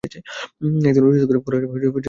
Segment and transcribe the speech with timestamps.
[0.83, 1.99] একধরনের রসিকতা করার চেষ্টা করছে।